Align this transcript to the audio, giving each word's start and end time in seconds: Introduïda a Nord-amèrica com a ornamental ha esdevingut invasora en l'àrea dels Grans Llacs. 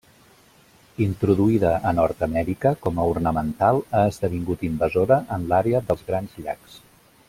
Introduïda 1.05 1.73
a 1.89 1.91
Nord-amèrica 1.99 2.73
com 2.87 3.03
a 3.03 3.07
ornamental 3.13 3.85
ha 3.99 4.05
esdevingut 4.15 4.67
invasora 4.73 5.23
en 5.37 5.49
l'àrea 5.53 5.87
dels 5.93 6.07
Grans 6.13 6.39
Llacs. 6.45 6.85